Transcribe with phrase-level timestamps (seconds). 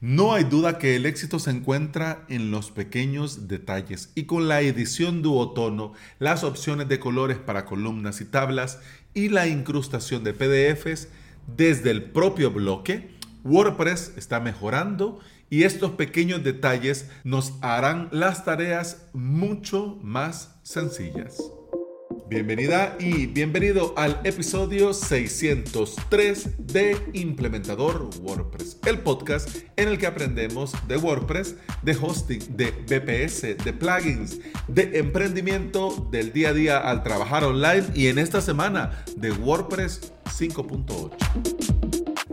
[0.00, 4.62] No hay duda que el éxito se encuentra en los pequeños detalles y con la
[4.62, 8.80] edición duotono, las opciones de colores para columnas y tablas
[9.12, 11.08] y la incrustación de PDFs
[11.54, 13.10] desde el propio bloque,
[13.44, 21.42] WordPress está mejorando y estos pequeños detalles nos harán las tareas mucho más sencillas.
[22.30, 30.72] Bienvenida y bienvenido al episodio 603 de Implementador WordPress, el podcast en el que aprendemos
[30.86, 34.38] de WordPress, de hosting, de BPS, de plugins,
[34.68, 40.12] de emprendimiento del día a día al trabajar online y en esta semana de WordPress
[40.26, 41.10] 5.8.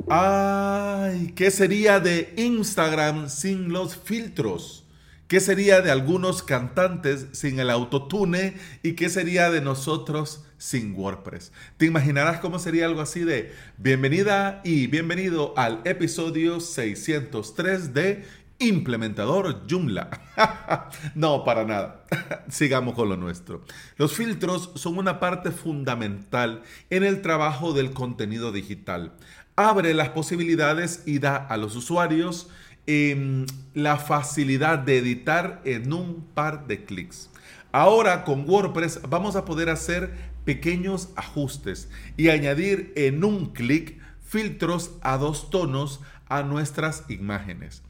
[0.09, 4.86] Ay, ¿qué sería de Instagram sin los filtros?
[5.27, 8.54] ¿Qué sería de algunos cantantes sin el autotune?
[8.81, 11.52] ¿Y qué sería de nosotros sin WordPress?
[11.76, 18.26] ¿Te imaginarás cómo sería algo así de bienvenida y bienvenido al episodio 603 de
[18.59, 20.09] Implementador Joomla?
[21.16, 22.06] no, para nada.
[22.47, 23.66] Sigamos con lo nuestro.
[23.97, 29.12] Los filtros son una parte fundamental en el trabajo del contenido digital.
[29.58, 32.47] Abre las posibilidades y da a los usuarios
[32.89, 37.29] Em, la facilidad de editar en un par de clics.
[37.73, 40.13] Ahora con WordPress vamos a poder hacer
[40.45, 47.83] pequeños ajustes y añadir en un clic filtros a dos tonos a nuestras imágenes.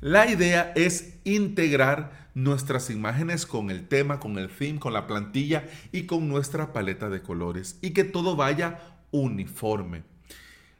[0.00, 5.64] La idea es integrar nuestras imágenes con el tema, con el theme, con la plantilla
[5.90, 8.78] y con nuestra paleta de colores y que todo vaya
[9.10, 10.13] uniforme.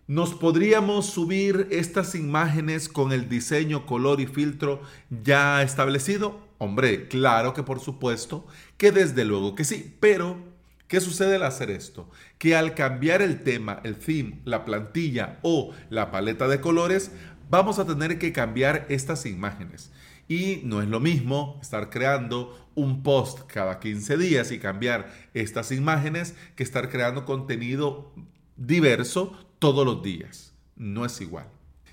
[0.06, 6.40] ¿Nos podríamos subir estas imágenes con el diseño, color y filtro ya establecido?
[6.58, 10.36] Hombre, claro que por supuesto, que desde luego que sí, pero
[10.88, 12.10] ¿qué sucede al hacer esto?
[12.36, 17.10] Que al cambiar el tema, el theme, la plantilla o la paleta de colores,
[17.48, 19.90] vamos a tener que cambiar estas imágenes.
[20.28, 25.72] Y no es lo mismo estar creando un post cada 15 días y cambiar estas
[25.72, 28.12] imágenes que estar creando contenido
[28.56, 29.32] diverso
[29.64, 30.52] todos los días.
[30.76, 31.46] No es igual.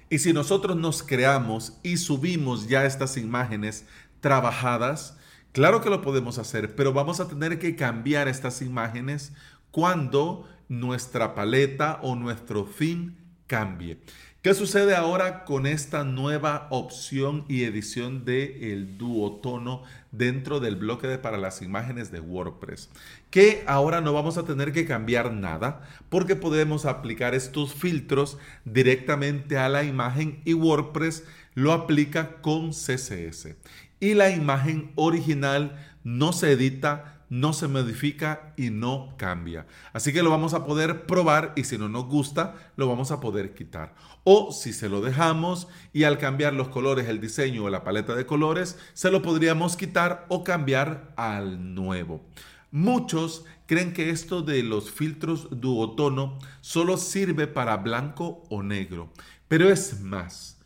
[0.10, 3.86] Y si nosotros nos creamos y subimos ya estas imágenes
[4.20, 5.18] trabajadas,
[5.54, 9.32] claro que lo podemos hacer, pero vamos a tener que cambiar estas imágenes
[9.72, 13.16] cuando nuestra paleta o nuestro fin
[13.48, 14.02] cambie.
[14.42, 21.08] ¿Qué sucede ahora con esta nueva opción y edición de el duotono dentro del bloque
[21.08, 22.90] de para las imágenes de WordPress?
[23.32, 29.58] Que ahora no vamos a tener que cambiar nada porque podemos aplicar estos filtros directamente
[29.58, 31.24] a la imagen y WordPress
[31.56, 33.56] lo aplica con CSS.
[34.00, 39.66] Y la imagen original no se edita no se modifica y no cambia.
[39.94, 43.22] Así que lo vamos a poder probar y si no nos gusta, lo vamos a
[43.22, 43.96] poder quitar.
[44.26, 48.16] O si se lo dejamos y al cambiar los colores, el diseño o la paleta
[48.16, 52.22] de colores, se lo podríamos quitar o cambiar al nuevo.
[52.72, 59.12] Muchos creen que esto de los filtros duotono solo sirve para blanco o negro,
[59.50, 60.58] pero es más,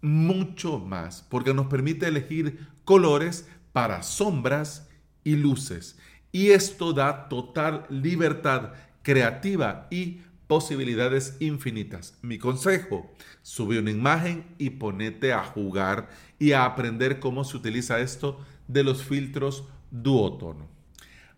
[0.00, 4.88] mucho más, porque nos permite elegir colores para sombras
[5.24, 5.98] y luces.
[6.32, 12.18] Y esto da total libertad creativa y posibilidades infinitas.
[12.22, 16.08] Mi consejo, sube una imagen y ponete a jugar
[16.38, 20.81] y a aprender cómo se utiliza esto de los filtros duotono.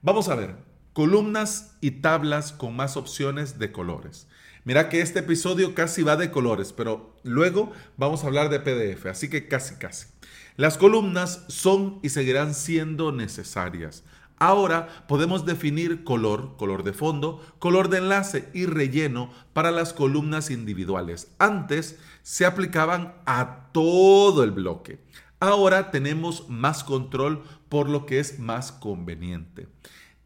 [0.05, 0.57] Vamos a ver,
[0.93, 4.29] columnas y tablas con más opciones de colores.
[4.65, 9.07] Mira que este episodio casi va de colores, pero luego vamos a hablar de PDF,
[9.07, 10.09] así que casi casi.
[10.57, 14.05] Las columnas son y seguirán siendo necesarias.
[14.37, 20.51] Ahora podemos definir color, color de fondo, color de enlace y relleno para las columnas
[20.51, 21.29] individuales.
[21.39, 24.99] Antes se aplicaban a todo el bloque.
[25.41, 29.69] Ahora tenemos más control por lo que es más conveniente.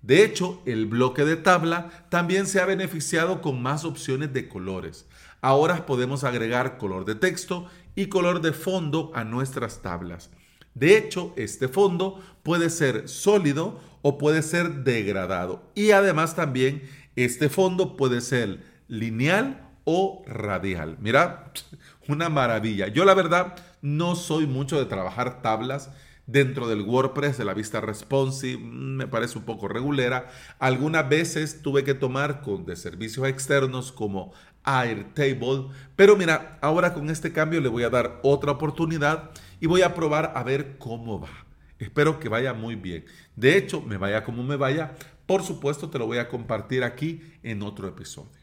[0.02, 5.06] De hecho, el bloque de tabla también se ha beneficiado con más opciones de colores.
[5.40, 10.30] Ahora podemos agregar color de texto y color de fondo a nuestras tablas.
[10.74, 15.62] De hecho, este fondo puede ser sólido o puede ser degradado.
[15.74, 20.96] Y además también este fondo puede ser lineal o radial.
[21.00, 21.52] Mira,
[22.08, 22.88] una maravilla.
[22.88, 25.90] Yo la verdad no soy mucho de trabajar tablas
[26.28, 30.28] dentro del WordPress de la vista responsive, me parece un poco regulera.
[30.58, 34.32] Algunas veces tuve que tomar con de servicios externos como
[34.62, 39.30] Airtable, pero mira, ahora con este cambio le voy a dar otra oportunidad
[39.60, 41.46] y voy a probar a ver cómo va.
[41.78, 43.06] Espero que vaya muy bien.
[43.34, 47.22] De hecho, me vaya como me vaya, por supuesto te lo voy a compartir aquí
[47.42, 48.38] en otro episodio.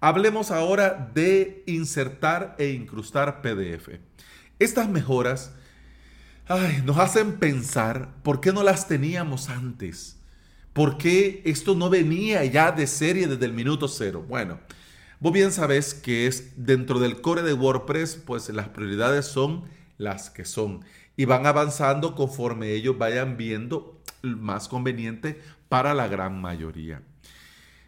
[0.00, 3.88] Hablemos ahora de insertar e incrustar PDF.
[4.58, 5.52] Estas mejoras
[6.84, 10.18] nos hacen pensar por qué no las teníamos antes.
[10.72, 14.24] ¿Por qué esto no venía ya de serie desde el minuto cero?
[14.28, 14.58] Bueno,
[15.20, 19.64] vos bien sabes que es dentro del core de WordPress, pues las prioridades son
[19.98, 20.84] las que son
[21.16, 27.02] y van avanzando conforme ellos vayan viendo más conveniente para la gran mayoría.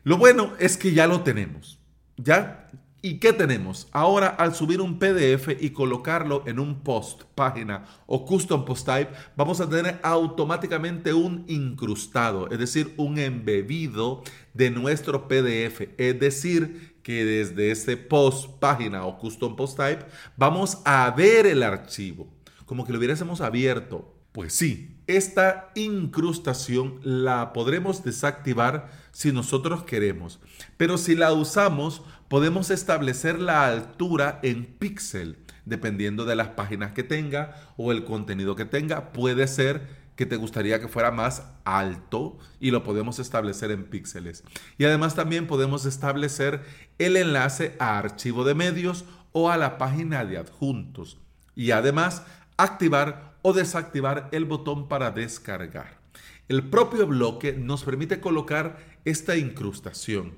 [0.04, 1.80] Lo bueno es que ya lo tenemos.
[2.16, 2.70] ¿Ya?
[3.02, 3.88] ¿Y qué tenemos?
[3.92, 9.10] Ahora al subir un PDF y colocarlo en un post, página o custom post type,
[9.36, 14.22] vamos a tener automáticamente un incrustado, es decir, un embebido
[14.54, 15.88] de nuestro PDF.
[15.98, 20.04] Es decir, que desde ese post, página o custom post type,
[20.36, 22.26] vamos a ver el archivo,
[22.64, 24.16] como que lo hubiésemos abierto.
[24.32, 30.40] Pues sí, esta incrustación la podremos desactivar si nosotros queremos,
[30.76, 37.02] pero si la usamos podemos establecer la altura en píxel, dependiendo de las páginas que
[37.02, 39.14] tenga o el contenido que tenga.
[39.14, 44.44] Puede ser que te gustaría que fuera más alto y lo podemos establecer en píxeles.
[44.76, 46.62] Y además también podemos establecer
[46.98, 51.16] el enlace a archivo de medios o a la página de adjuntos.
[51.54, 52.22] Y además
[52.58, 56.04] activar o desactivar el botón para descargar.
[56.48, 60.34] El propio bloque nos permite colocar esta incrustación.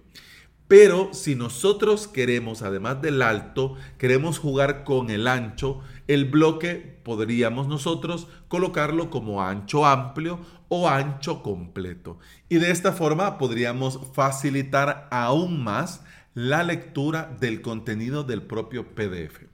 [0.68, 7.68] Pero si nosotros queremos, además del alto, queremos jugar con el ancho, el bloque podríamos
[7.68, 10.38] nosotros colocarlo como ancho amplio
[10.68, 12.18] o ancho completo.
[12.50, 16.02] Y de esta forma podríamos facilitar aún más
[16.34, 19.46] la lectura del contenido del propio PDF.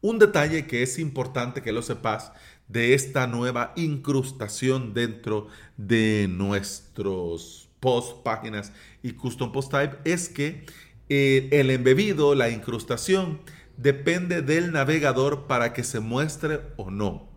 [0.00, 2.32] Un detalle que es importante que lo sepas
[2.68, 8.72] de esta nueva incrustación dentro de nuestros post, páginas
[9.02, 10.66] y custom post type es que
[11.08, 13.40] eh, el embebido, la incrustación,
[13.76, 17.30] depende del navegador para que se muestre o no.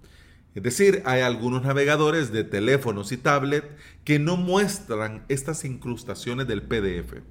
[0.54, 3.66] Es decir, hay algunos navegadores de teléfonos y tablet
[4.04, 7.24] que no muestran estas incrustaciones del PDF.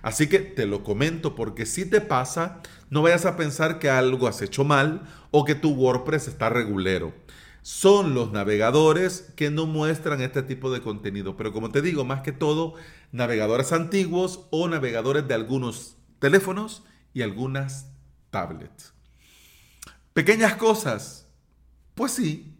[0.00, 4.28] Así que te lo comento porque si te pasa, no vayas a pensar que algo
[4.28, 7.12] has hecho mal o que tu WordPress está regulero
[7.62, 11.36] son los navegadores que no muestran este tipo de contenido.
[11.36, 12.74] Pero como te digo, más que todo,
[13.12, 17.86] navegadores antiguos o navegadores de algunos teléfonos y algunas
[18.30, 18.92] tablets.
[20.12, 21.26] Pequeñas cosas.
[21.94, 22.56] Pues sí,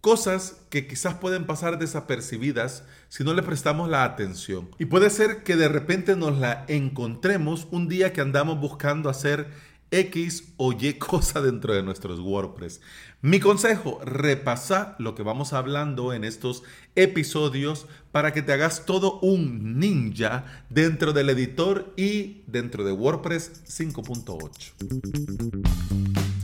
[0.00, 4.70] cosas que quizás pueden pasar desapercibidas si no le prestamos la atención.
[4.78, 9.48] Y puede ser que de repente nos la encontremos un día que andamos buscando hacer
[9.92, 12.80] X o Y cosa dentro de nuestros WordPress.
[13.20, 16.64] Mi consejo, repasa lo que vamos hablando en estos
[16.96, 23.62] episodios para que te hagas todo un ninja dentro del editor y dentro de WordPress
[23.68, 26.41] 5.8.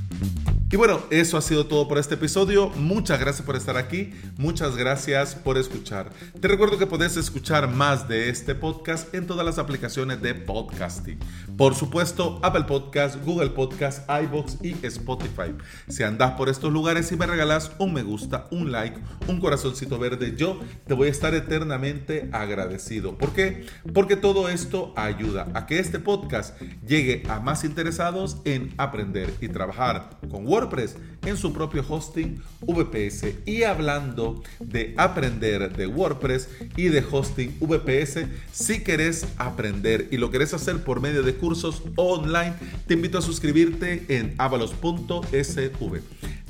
[0.71, 2.69] Y bueno, eso ha sido todo por este episodio.
[2.69, 4.13] Muchas gracias por estar aquí.
[4.37, 6.11] Muchas gracias por escuchar.
[6.43, 11.19] Te recuerdo que puedes escuchar más de este podcast en todas las aplicaciones de podcasting.
[11.57, 15.55] Por supuesto, Apple Podcast, Google Podcast, iBox y Spotify.
[15.89, 19.99] Si andas por estos lugares y me regalas un me gusta, un like, un corazoncito
[19.99, 23.17] verde, yo te voy a estar eternamente agradecido.
[23.17, 23.65] ¿Por qué?
[23.95, 29.49] Porque todo esto ayuda a que este podcast llegue a más interesados en aprender y
[29.49, 33.27] trabajar con WordPress WordPress en su propio hosting VPS.
[33.47, 40.31] Y hablando de aprender de WordPress y de hosting VPS, si querés aprender y lo
[40.31, 42.55] querés hacer por medio de cursos online,
[42.87, 46.01] te invito a suscribirte en avalos.sv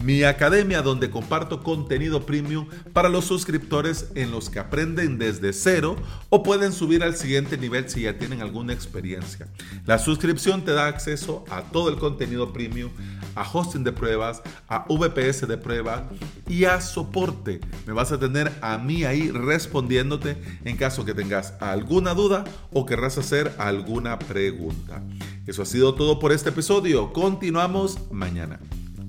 [0.00, 5.96] mi academia donde comparto contenido premium para los suscriptores en los que aprenden desde cero
[6.30, 9.48] o pueden subir al siguiente nivel si ya tienen alguna experiencia.
[9.86, 12.90] La suscripción te da acceso a todo el contenido premium,
[13.34, 16.08] a hosting de pruebas, a VPS de prueba
[16.48, 17.60] y a soporte.
[17.86, 22.86] Me vas a tener a mí ahí respondiéndote en caso que tengas alguna duda o
[22.86, 25.02] querrás hacer alguna pregunta.
[25.46, 27.12] Eso ha sido todo por este episodio.
[27.12, 28.60] Continuamos mañana.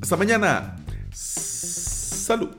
[0.01, 0.75] Hasta mañana.
[1.11, 2.49] Salud.